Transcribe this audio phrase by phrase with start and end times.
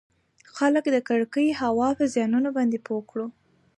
[0.55, 3.27] خلــک د ککـړې هـوا پـه زيـانونو بانـدې پـوه کـړو٫